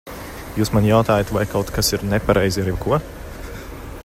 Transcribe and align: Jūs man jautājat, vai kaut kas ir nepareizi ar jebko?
Jūs 0.59 0.71
man 0.77 0.87
jautājat, 0.91 1.33
vai 1.37 1.45
kaut 1.53 1.71
kas 1.77 1.93
ir 1.99 2.07
nepareizi 2.15 2.65
ar 2.65 2.71
jebko? 2.73 3.01